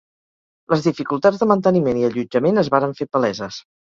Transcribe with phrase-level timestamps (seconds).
[0.73, 3.63] Les dificultats de manteniment i allotjament es varen fer paleses.